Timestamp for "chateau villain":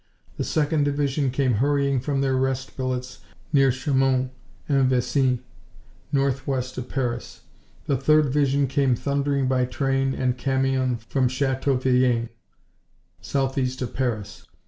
11.27-12.29